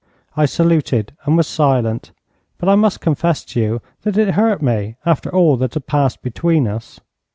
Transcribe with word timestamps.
I 0.35 0.47
saluted 0.47 1.13
and 1.25 1.37
was 1.37 1.45
silent, 1.45 2.11
but 2.57 2.67
I 2.67 2.73
must 2.73 3.01
confess 3.01 3.45
to 3.45 3.59
you 3.59 3.81
that 4.01 4.17
it 4.17 4.33
hurt 4.33 4.59
me 4.59 4.95
after 5.05 5.29
all 5.29 5.57
that 5.57 5.75
had 5.75 5.85
passed 5.85 6.23
between 6.23 6.67
us. 6.67 7.01